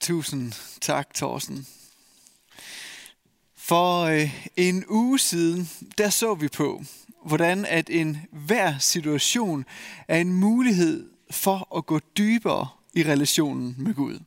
[0.00, 1.66] Tusind tak, Thorsten.
[3.56, 6.82] For øh, en uge siden, der så vi på,
[7.24, 9.64] hvordan at en hver situation
[10.08, 14.18] er en mulighed for at gå dybere i relationen med Gud.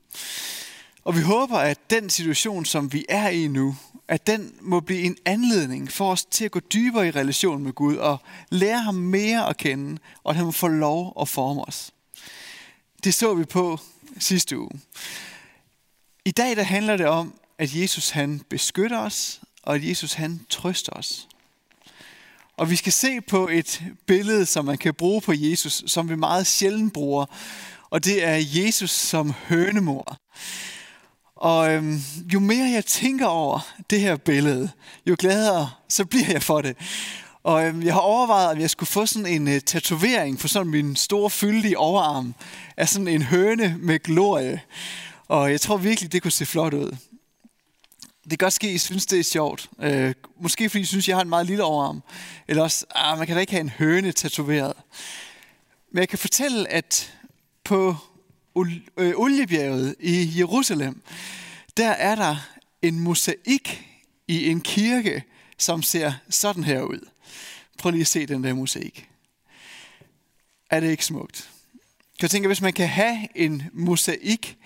[1.03, 3.75] Og vi håber, at den situation, som vi er i nu,
[4.07, 7.73] at den må blive en anledning for os til at gå dybere i relationen med
[7.73, 8.17] Gud og
[8.49, 11.91] lære ham mere at kende, og at han må få lov at forme os.
[13.03, 13.79] Det så vi på
[14.19, 14.79] sidste uge.
[16.25, 20.45] I dag der handler det om, at Jesus han beskytter os, og at Jesus han
[20.49, 21.27] trøster os.
[22.57, 26.15] Og vi skal se på et billede, som man kan bruge på Jesus, som vi
[26.15, 27.25] meget sjældent bruger.
[27.89, 30.17] Og det er Jesus som hønemor.
[31.35, 32.01] Og øhm,
[32.33, 34.71] jo mere jeg tænker over det her billede,
[35.05, 36.77] jo gladere så bliver jeg for det.
[37.43, 40.71] Og øhm, jeg har overvejet, om jeg skulle få sådan en øh, tatovering på sådan
[40.71, 42.35] min store fyldige overarm
[42.77, 44.61] af sådan en høne med glorie.
[45.33, 46.91] Og jeg tror virkelig, det kunne se flot ud.
[48.23, 49.69] Det kan godt ske, at I synes, det er sjovt.
[49.79, 52.03] Øh, måske fordi I synes, jeg har en meget lille overarm.
[52.47, 54.73] Eller også, ah, man kan da ikke have en høne tatoveret.
[55.91, 57.13] Men jeg kan fortælle, at
[57.63, 57.95] på
[58.97, 61.01] øh, Oliebjerget i Jerusalem,
[61.77, 62.35] der er der
[62.81, 63.87] en mosaik
[64.27, 65.23] i en kirke,
[65.57, 67.09] som ser sådan her ud.
[67.77, 69.09] Prøv lige at se den der mosaik.
[70.69, 71.49] Er det ikke smukt?
[72.21, 74.57] Jeg tænker, hvis man kan have en mosaik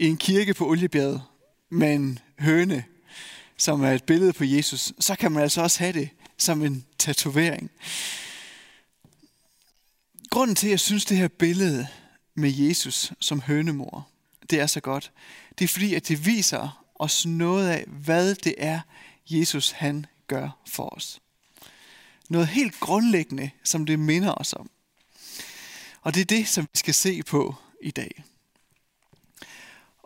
[0.00, 1.22] i en kirke på Oliebjerget
[1.70, 2.84] med en høne,
[3.56, 6.86] som er et billede på Jesus, så kan man altså også have det som en
[6.98, 7.70] tatovering.
[10.30, 11.86] Grunden til, at jeg synes, det her billede
[12.34, 14.08] med Jesus som hønemor,
[14.50, 15.12] det er så godt,
[15.58, 18.80] det er fordi, at det viser os noget af, hvad det er,
[19.26, 21.20] Jesus han gør for os.
[22.28, 24.70] Noget helt grundlæggende, som det minder os om.
[26.02, 28.24] Og det er det, som vi skal se på i dag.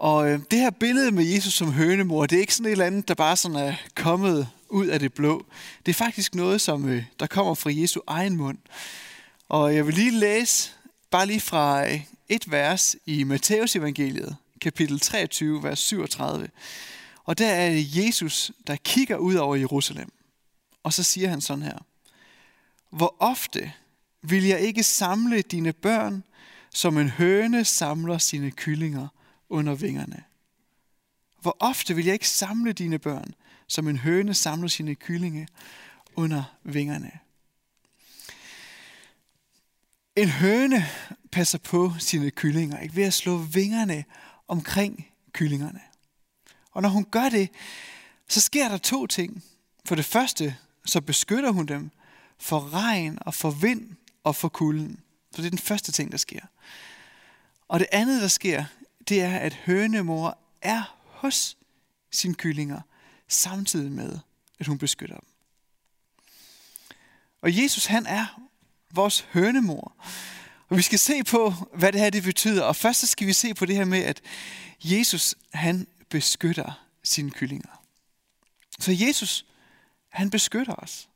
[0.05, 2.87] Og øh, det her billede med Jesus som hønemor, det er ikke sådan et eller
[2.87, 5.47] andet, der bare sådan er kommet ud af det blå.
[5.87, 8.59] Det er faktisk noget, som øh, der kommer fra Jesu egen mund.
[9.49, 10.71] Og jeg vil lige læse
[11.11, 16.49] bare lige fra øh, et vers i Matteus evangeliet, kapitel 23, vers 37.
[17.25, 20.13] Og der er det Jesus, der kigger ud over Jerusalem.
[20.83, 21.79] Og så siger han sådan her.
[22.91, 23.73] Hvor ofte
[24.23, 26.25] vil jeg ikke samle dine børn,
[26.71, 29.09] som en høne samler sine kyllinger
[29.55, 30.25] under vingerne?
[31.41, 33.35] Hvor ofte vil jeg ikke samle dine børn,
[33.67, 35.49] som en høne samler sine kyllinge
[36.17, 37.11] under vingerne?
[40.17, 40.87] En høne
[41.33, 42.97] passer på sine kyllinger ikke?
[42.97, 44.05] ved at slå vingerne
[44.49, 45.81] omkring kyllingerne.
[46.71, 47.49] Og når hun gør det,
[48.29, 49.45] så sker der to ting.
[49.85, 51.91] For det første, så beskytter hun dem
[52.39, 55.01] for regn og for vind og for kulden.
[55.33, 56.41] Så det er den første ting, der sker.
[57.69, 58.65] Og det andet, der sker,
[59.09, 61.57] det er, at hønemor er hos
[62.11, 62.81] sine kyllinger,
[63.29, 64.19] samtidig med,
[64.59, 65.29] at hun beskytter dem.
[67.43, 68.41] Og Jesus, han er
[68.91, 69.97] vores hønemor.
[70.69, 72.63] Og vi skal se på, hvad det her det betyder.
[72.63, 74.21] Og først så skal vi se på det her med, at
[74.85, 77.83] Jesus, han beskytter sine kyllinger.
[78.79, 79.47] Så Jesus,
[80.09, 81.09] han beskytter os.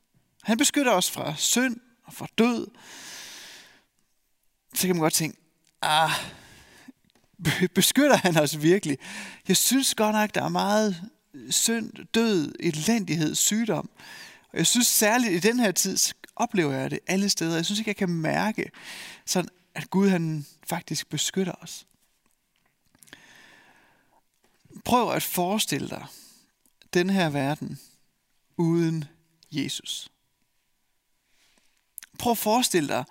[0.43, 2.67] Han beskytter os fra synd og fra død.
[4.73, 5.37] Så kan man godt tænke,
[5.81, 6.11] ah,
[7.75, 8.97] beskytter han os virkelig?
[9.47, 11.01] Jeg synes godt nok, der er meget
[11.49, 13.89] synd, død, elendighed, sygdom.
[14.51, 15.97] Og jeg synes særligt i den her tid,
[16.35, 17.55] oplever jeg det alle steder.
[17.55, 18.71] Jeg synes ikke, jeg kan mærke,
[19.25, 21.87] sådan, at Gud han faktisk beskytter os.
[24.85, 26.05] Prøv at forestille dig
[26.93, 27.79] den her verden
[28.57, 29.05] uden
[29.51, 30.11] Jesus.
[32.19, 33.03] Prøv at forestille dig,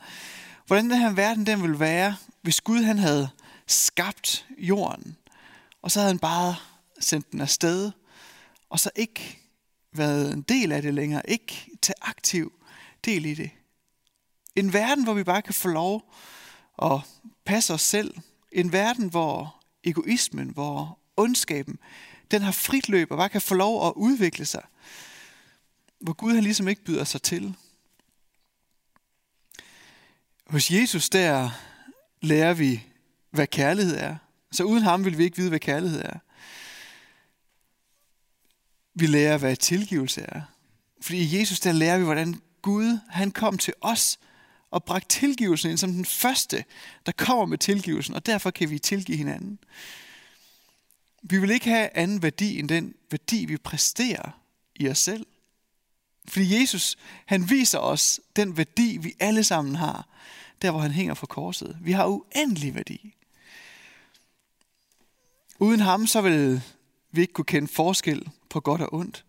[0.67, 3.29] hvordan den her verden den ville være, hvis Gud han havde
[3.69, 5.17] skabt jorden,
[5.83, 6.57] og så havde han bare
[7.01, 7.91] sendt den afsted,
[8.71, 9.39] og så ikke
[9.93, 12.53] været en del af det længere, ikke til aktiv
[13.05, 13.51] del i det.
[14.57, 16.15] En verden, hvor vi bare kan få lov
[16.83, 17.01] at
[17.45, 18.15] passe os selv.
[18.53, 21.79] En verden, hvor egoismen, hvor ondskaben,
[22.31, 24.63] den har frit løb og bare kan få lov at udvikle sig.
[26.01, 27.55] Hvor Gud han ligesom ikke byder sig til.
[30.47, 31.51] Hos Jesus der
[32.21, 32.87] lærer vi,
[33.31, 34.17] hvad kærlighed er.
[34.53, 36.19] Så uden ham vil vi ikke vide, hvad kærlighed er.
[38.95, 40.43] Vi lærer, hvad tilgivelse er.
[41.01, 44.19] Fordi i Jesus der lærer vi, hvordan Gud han kom til os
[44.71, 46.65] og bragte tilgivelsen ind som den første,
[47.07, 49.59] der kommer med tilgivelsen, og derfor kan vi tilgive hinanden.
[51.23, 54.41] Vi vil ikke have anden værdi end den værdi, vi præsterer
[54.77, 55.27] i os selv.
[56.29, 60.09] Fordi Jesus, han viser os den værdi, vi alle sammen har,
[60.63, 61.79] der hvor han hænger på korset.
[61.81, 63.15] Vi har uendelig værdi.
[65.59, 66.63] Uden ham, så vil
[67.11, 69.25] vi ikke kunne kende forskel på godt og ondt.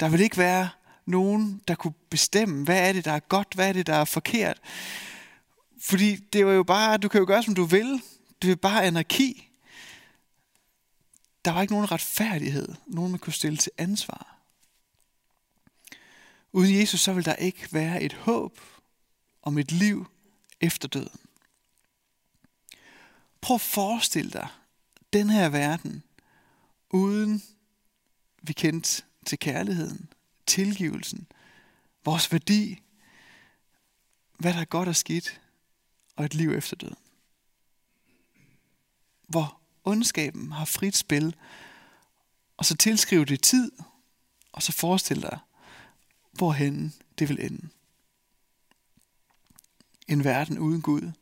[0.00, 0.68] Der vil ikke være
[1.06, 4.04] nogen, der kunne bestemme, hvad er det, der er godt, hvad er det, der er
[4.04, 4.60] forkert.
[5.80, 8.02] Fordi det var jo bare, du kan jo gøre, som du vil.
[8.42, 9.48] Det er bare anarki.
[11.44, 14.36] Der var ikke nogen retfærdighed, nogen man kunne stille til ansvar.
[16.52, 18.60] Uden Jesus, så vil der ikke være et håb
[19.42, 20.06] om et liv
[20.60, 21.20] efter døden.
[23.40, 24.48] Prøv at forestille dig
[25.12, 26.02] den her verden,
[26.90, 27.42] uden
[28.42, 30.12] vi kendt til kærligheden,
[30.46, 31.26] tilgivelsen,
[32.04, 32.82] vores værdi,
[34.38, 35.40] hvad der er godt og skidt,
[36.16, 36.96] og et liv efter døden.
[39.28, 41.36] Hvor ondskaben har frit spil,
[42.56, 43.72] og så tilskrive det tid,
[44.52, 45.38] og så forestil dig,
[46.32, 47.68] hvorhen det vil ende.
[50.08, 51.12] En verden uden Gud.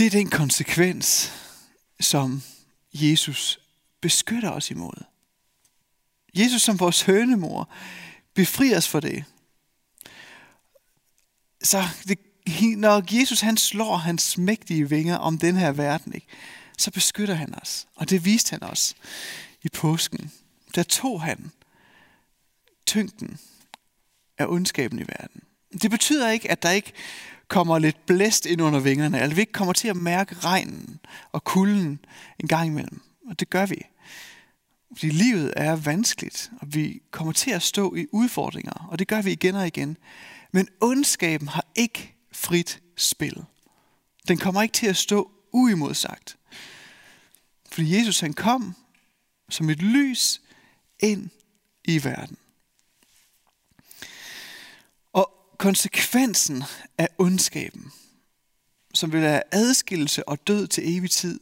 [0.00, 1.32] Det er den konsekvens,
[2.00, 2.42] som
[2.92, 3.60] Jesus
[4.00, 5.04] beskytter os imod.
[6.34, 7.70] Jesus som vores hønemor
[8.34, 9.24] befrier os for det.
[11.62, 12.18] Så det,
[12.78, 16.26] når Jesus han slår hans mægtige vinger om den her verden, ikke,
[16.78, 17.86] så beskytter han os.
[17.94, 18.94] Og det viste han os
[19.62, 20.32] i påsken.
[20.74, 21.50] Der tog han
[22.86, 23.38] tyngden
[24.38, 25.42] af ondskaben i verden.
[25.82, 26.92] Det betyder ikke, at der ikke
[27.50, 31.00] kommer lidt blæst ind under vingerne, eller vi ikke kommer til at mærke regnen
[31.32, 32.04] og kulden
[32.38, 33.00] en gang imellem.
[33.26, 33.86] Og det gør vi.
[34.96, 39.22] Fordi livet er vanskeligt, og vi kommer til at stå i udfordringer, og det gør
[39.22, 39.96] vi igen og igen.
[40.52, 43.44] Men ondskaben har ikke frit spil.
[44.28, 46.36] Den kommer ikke til at stå uimodsagt.
[47.72, 48.74] Fordi Jesus han kom
[49.48, 50.40] som et lys
[51.00, 51.30] ind
[51.84, 52.36] i verden.
[55.12, 56.62] Og konsekvensen
[56.98, 57.92] af ondskaben,
[58.94, 61.40] som vil være adskillelse og død til evig tid,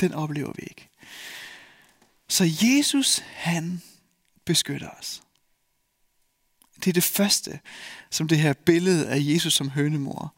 [0.00, 0.88] den oplever vi ikke.
[2.28, 3.82] Så Jesus, han
[4.44, 5.22] beskytter os.
[6.76, 7.60] Det er det første,
[8.10, 10.34] som det her billede af Jesus som hønemor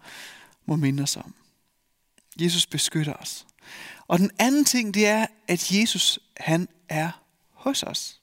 [0.67, 1.35] må minde os om.
[2.41, 3.47] Jesus beskytter os.
[4.07, 7.11] Og den anden ting, det er, at Jesus, han er
[7.51, 8.21] hos os.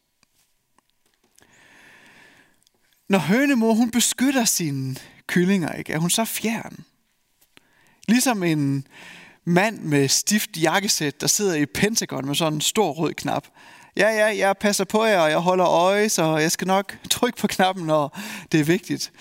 [3.10, 4.96] Når hønemor, hun beskytter sine
[5.28, 6.86] kyllinger, ikke, er hun så fjern.
[8.08, 8.88] Ligesom en
[9.46, 13.48] mand med stift jakkesæt, der sidder i Pentagon med sådan en stor rød knap.
[13.98, 17.38] Ja, ja, jeg passer på jer, og jeg holder øje, så jeg skal nok trykke
[17.38, 18.20] på knappen, når
[18.52, 19.12] det er vigtigt.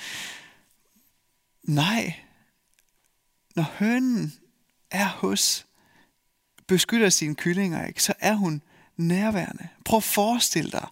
[1.62, 2.14] Nej.
[3.56, 4.32] Når hønen
[4.90, 5.66] er hos,
[6.68, 8.62] beskytter sine kyllinger, ikke, så er hun
[8.96, 9.68] nærværende.
[9.84, 10.86] Prøv at forestille dig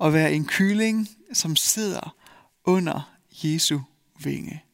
[0.00, 2.16] at være en kylling, som sidder
[2.64, 3.80] under Jesu
[4.24, 4.64] vinge.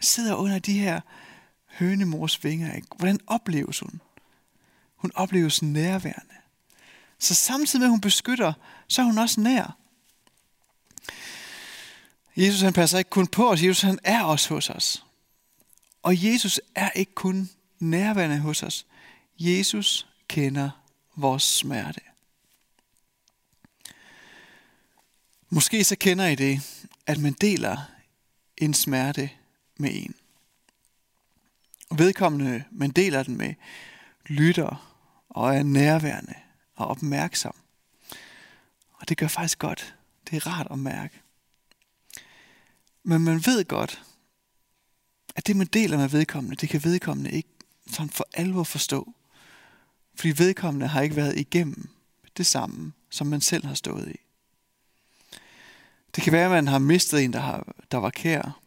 [0.00, 1.00] Sidder under de her
[1.66, 2.74] hønemors vinger.
[2.74, 2.88] Ikke?
[2.96, 4.00] Hvordan opleves hun?
[4.96, 6.34] Hun opleves nærværende.
[7.18, 8.52] Så samtidig med, at hun beskytter,
[8.88, 9.76] så er hun også nær.
[12.36, 15.04] Jesus han passer ikke kun på os, Jesus han er også hos os.
[16.02, 18.86] Og Jesus er ikke kun nærværende hos os.
[19.38, 20.70] Jesus kender
[21.16, 22.00] vores smerte.
[25.50, 27.76] Måske så kender I det, at man deler
[28.56, 29.30] en smerte
[29.76, 30.14] med en.
[31.96, 33.54] Vedkommende, man deler den med,
[34.26, 34.94] lytter
[35.28, 36.34] og er nærværende
[36.74, 37.54] og opmærksom.
[38.92, 39.94] Og det gør faktisk godt.
[40.30, 41.20] Det er rart at mærke.
[43.02, 44.02] Men man ved godt,
[45.36, 47.48] at det man deler med vedkommende, det kan vedkommende ikke
[47.90, 49.14] sådan for alvor forstå.
[50.14, 51.88] Fordi vedkommende har ikke været igennem
[52.36, 54.27] det samme, som man selv har stået i.
[56.14, 58.60] Det kan være, at man har mistet en, der, har, der var kær.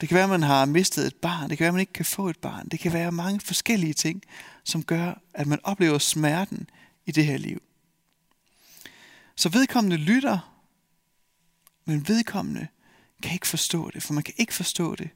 [0.00, 1.50] Det kan være, at man har mistet et barn.
[1.50, 2.68] Det kan være, at man ikke kan få et barn.
[2.68, 4.22] Det kan være mange forskellige ting,
[4.64, 6.70] som gør, at man oplever smerten
[7.06, 7.62] i det her liv.
[9.36, 10.54] Så vedkommende lytter,
[11.84, 12.66] men vedkommende
[13.22, 15.10] kan ikke forstå det, for man kan ikke forstå det,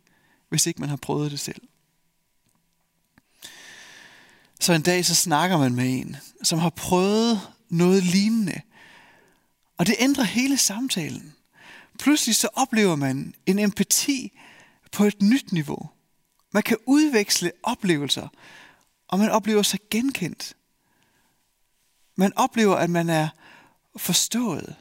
[0.49, 1.63] hvis ikke man har prøvet det selv.
[4.61, 8.61] Så en dag så snakker man med en, som har prøvet noget lignende,
[9.79, 11.35] og det ændrer hele samtalen.
[11.99, 14.39] Pludselig så oplever man en empati
[14.93, 15.91] på et nyt niveau.
[16.53, 18.29] Man kan udveksle oplevelser,
[19.09, 20.57] og man oplever sig genkendt.
[22.17, 23.29] Man oplever, at man er
[23.97, 24.77] forstået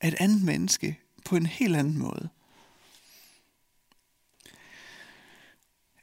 [0.00, 2.28] af et andet menneske på en helt anden måde.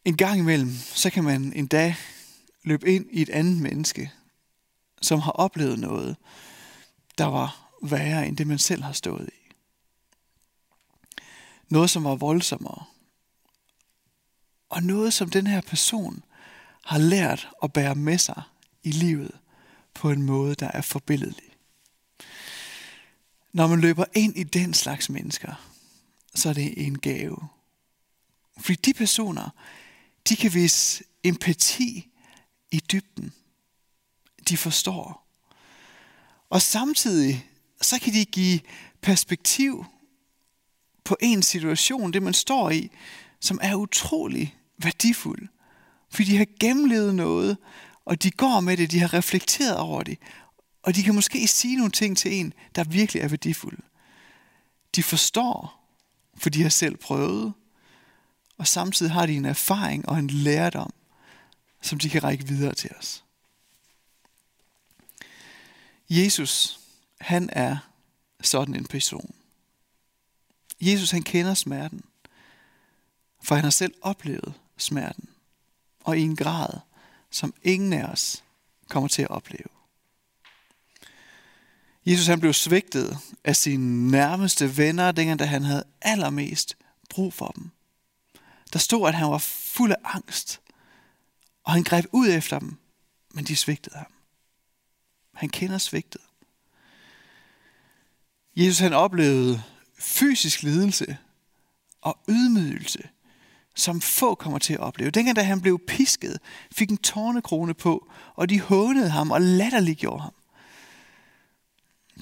[0.05, 1.95] En gang imellem, så kan man en dag
[2.63, 4.11] løbe ind i et andet menneske,
[5.01, 6.17] som har oplevet noget,
[7.17, 9.36] der var værre end det, man selv har stået i.
[11.69, 12.85] Noget, som var voldsommere.
[14.69, 16.23] Og noget, som den her person
[16.83, 18.41] har lært at bære med sig
[18.83, 19.31] i livet
[19.93, 21.49] på en måde, der er forbilledelig.
[23.53, 25.71] Når man løber ind i den slags mennesker,
[26.35, 27.37] så er det en gave.
[28.57, 29.49] Fordi de personer,
[30.29, 32.09] de kan vise empati
[32.71, 33.33] i dybden.
[34.49, 35.27] De forstår.
[36.49, 37.49] Og samtidig,
[37.81, 38.59] så kan de give
[39.01, 39.85] perspektiv
[41.07, 42.91] på en situation, det man står i,
[43.39, 45.47] som er utrolig værdifuld.
[46.09, 47.57] Fordi de har gennemlevet noget,
[48.05, 50.17] og de går med det, de har reflekteret over det,
[50.83, 53.81] og de kan måske sige nogle ting til en, der virkelig er værdifulde.
[54.95, 55.83] De forstår,
[56.37, 57.53] for de har selv prøvet,
[58.57, 60.93] og samtidig har de en erfaring og en lærdom,
[61.81, 63.23] som de kan række videre til os.
[66.09, 66.79] Jesus,
[67.21, 67.77] han er
[68.41, 69.36] sådan en person.
[70.81, 72.01] Jesus, han kender smerten,
[73.43, 75.29] for han har selv oplevet smerten,
[76.03, 76.79] og i en grad,
[77.31, 78.43] som ingen af os
[78.89, 79.69] kommer til at opleve.
[82.05, 86.77] Jesus han blev svigtet af sine nærmeste venner, dengang da han havde allermest
[87.09, 87.71] brug for dem.
[88.73, 90.61] Der stod, at han var fuld af angst,
[91.63, 92.77] og han greb ud efter dem,
[93.33, 94.11] men de svigtede ham.
[95.33, 96.21] Han kender svigtet.
[98.55, 99.63] Jesus han oplevede
[99.99, 101.17] fysisk lidelse
[102.01, 103.09] og ydmygelse,
[103.75, 105.11] som få kommer til at opleve.
[105.11, 106.39] Dengang da han blev pisket,
[106.71, 110.33] fik en tårnekrone på, og de hånede ham og latterliggjorde ham.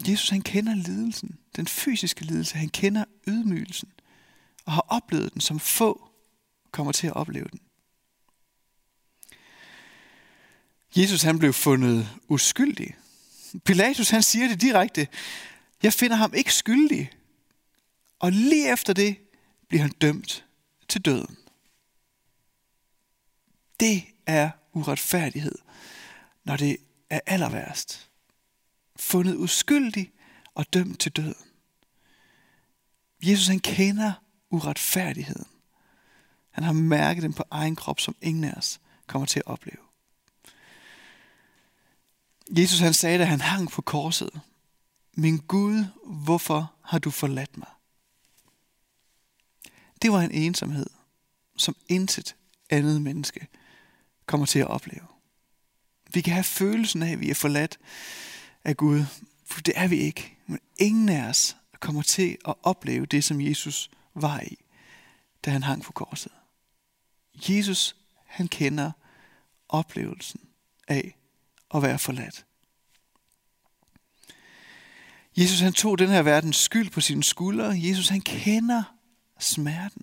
[0.08, 3.90] Jesus han kender lidelsen, den fysiske lidelse, han kender ydmygelsen,
[4.66, 6.10] og har oplevet den, som få
[6.72, 7.60] kommer til at opleve den.
[10.96, 12.96] Jesus han blev fundet uskyldig.
[13.66, 15.08] Pilatus han siger det direkte,
[15.84, 17.12] jeg finder ham ikke skyldig.
[18.26, 19.18] Og lige efter det
[19.68, 20.46] bliver han dømt
[20.88, 21.38] til døden.
[23.80, 25.56] Det er uretfærdighed,
[26.44, 26.78] når det
[27.10, 28.10] er aller værst.
[28.96, 30.12] Fundet uskyldig
[30.54, 31.46] og dømt til døden.
[33.24, 34.14] Jesus han kender
[34.50, 35.48] uretfærdigheden.
[36.52, 39.84] Han har mærket den på egen krop, som ingen af os kommer til at opleve.
[42.58, 44.42] Jesus han sagde, da han hang på korset,
[45.14, 47.68] Min Gud, hvorfor har du forladt mig?
[50.06, 50.86] Det var en ensomhed,
[51.58, 52.36] som intet
[52.70, 53.48] andet menneske
[54.26, 55.06] kommer til at opleve.
[56.14, 57.80] Vi kan have følelsen af, at vi er forladt
[58.64, 59.04] af Gud,
[59.46, 60.38] for det er vi ikke.
[60.48, 64.58] Men ingen af os kommer til at opleve det, som Jesus var i,
[65.46, 66.32] da han hang på korset.
[67.50, 67.96] Jesus,
[68.26, 68.92] han kender
[69.70, 70.42] oplevelsen
[70.88, 71.18] af
[71.74, 72.46] at være forladt.
[75.38, 77.74] Jesus han tog den her verdens skyld på sine skuldre.
[77.76, 78.95] Jesus han kender
[79.40, 80.02] smerten.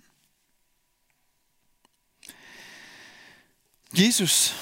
[3.97, 4.55] Jesus,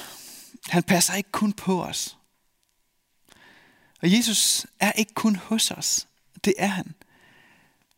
[0.68, 2.16] han passer ikke kun på os.
[4.02, 6.08] Og Jesus er ikke kun hos os.
[6.44, 6.94] Det er han.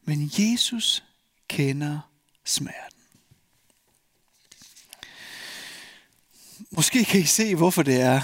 [0.03, 1.05] Men Jesus
[1.49, 2.01] kender
[2.45, 3.01] smerten.
[6.71, 8.21] Måske kan I se, hvorfor det er,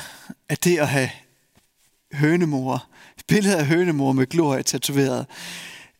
[0.48, 1.10] at det at have
[2.12, 2.88] hønemor,
[3.28, 5.26] billedet af hønemor med glorie tatoveret,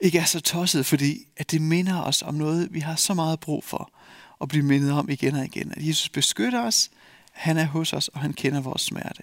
[0.00, 3.40] ikke er så tosset, fordi at det minder os om noget, vi har så meget
[3.40, 3.92] brug for
[4.40, 5.72] at blive mindet om igen og igen.
[5.76, 6.90] At Jesus beskytter os,
[7.32, 9.22] han er hos os, og han kender vores smerte.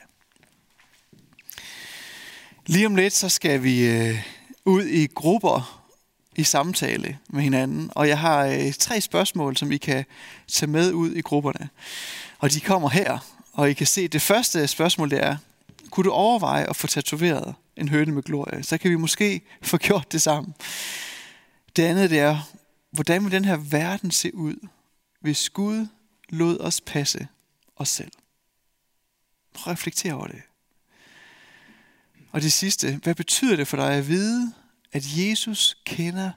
[2.66, 4.22] Lige om lidt, så skal vi øh,
[4.66, 5.84] ud i grupper
[6.36, 10.06] i samtale med hinanden, og jeg har øh, tre spørgsmål, som I kan
[10.48, 11.70] tage med ud i grupperne.
[12.40, 13.18] Og de kommer her,
[13.54, 15.38] og I kan se, det første spørgsmål det er,
[15.90, 18.64] kunne du overveje at få tatoveret en høne med glorie?
[18.64, 20.54] Så kan vi måske få gjort det sammen.
[21.76, 22.40] Det andet det er,
[22.92, 24.68] hvordan vil den her verden se ud,
[25.20, 25.88] hvis Gud
[26.30, 27.28] lod os passe
[27.76, 28.12] os selv?
[29.54, 30.42] Prøv at reflektere over det.
[32.32, 34.54] Og det sidste, hvad betyder det for dig at vide,
[34.92, 36.32] at Jesus kender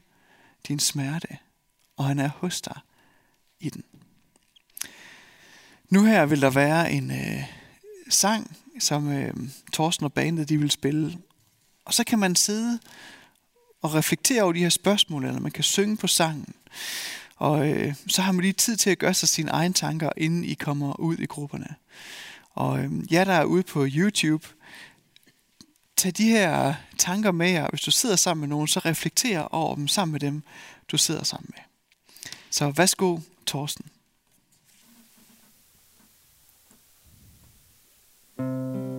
[0.69, 1.39] din smerte,
[1.97, 2.81] og han er hos dig
[3.61, 3.85] i den?
[5.89, 7.60] Nu her vil der være en øh,
[8.11, 9.35] sang, som øh,
[9.73, 11.19] Thorsten og bandet de vil spille.
[11.85, 12.79] Og så kan man sidde
[13.83, 16.55] og reflektere over de her spørgsmål, eller man kan synge på sangen.
[17.37, 20.45] Og øh, så har man lige tid til at gøre sig sine egne tanker, inden
[20.45, 21.75] I kommer ud i grupperne.
[22.51, 24.47] Og øh, jeg, der er ude på YouTube,
[25.97, 27.69] tag de her tanker med jer.
[27.69, 30.43] Hvis du sidder sammen med nogen, så reflekter over dem sammen med dem,
[30.89, 31.63] du sidder sammen med.
[32.51, 33.85] Så værsgo, Thorsten.
[38.41, 38.90] Glemmer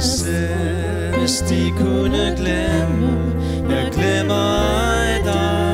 [0.00, 3.18] selv, hvis de kunne glemme.
[3.70, 5.67] Jeg glemmer dig.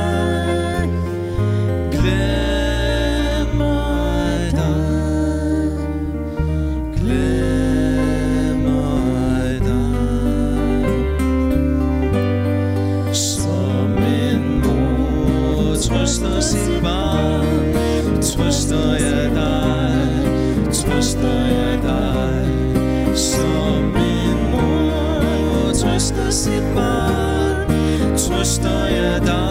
[28.44, 29.43] stoję tam.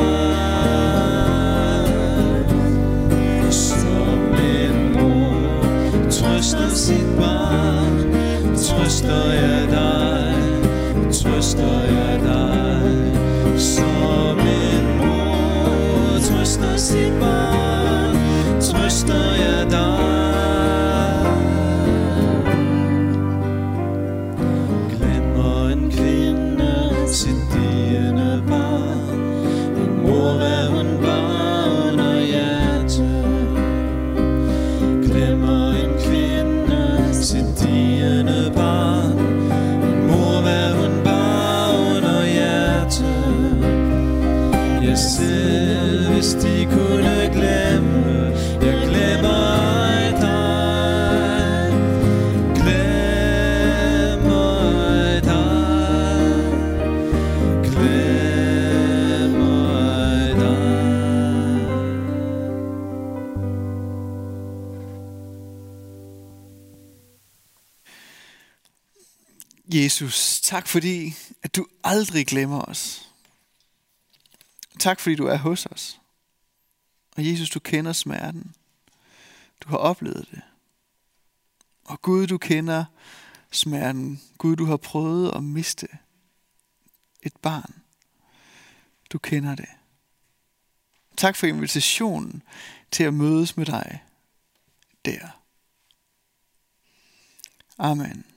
[69.65, 73.09] Jesus, tak fordi, at du aldrig glemmer os.
[74.79, 75.99] Tak fordi du er hos os.
[77.15, 78.55] Og Jesus, du kender smerten.
[79.61, 80.41] Du har oplevet det.
[81.83, 82.85] Og Gud, du kender
[83.51, 84.21] smerten.
[84.37, 85.87] Gud, du har prøvet at miste
[87.21, 87.73] et barn.
[89.09, 89.69] Du kender det.
[91.17, 92.43] Tak for invitationen
[92.91, 94.03] til at mødes med dig
[95.05, 95.43] der.
[97.77, 98.32] Amen.